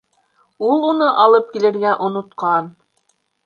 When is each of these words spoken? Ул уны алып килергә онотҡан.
Ул 0.69 0.87
уны 0.87 1.11
алып 1.25 1.53
килергә 1.59 1.95
онотҡан. 2.09 2.75